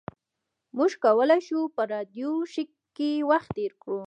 [0.77, 3.97] موږ کولی شو په راډیو شیک کې وخت تیر کړو